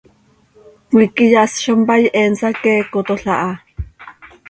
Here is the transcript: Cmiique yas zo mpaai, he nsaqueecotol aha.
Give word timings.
Cmiique 0.87 1.25
yas 1.33 1.51
zo 1.63 1.73
mpaai, 1.81 2.03
he 2.15 2.21
nsaqueecotol 2.31 3.23
aha. 3.33 3.51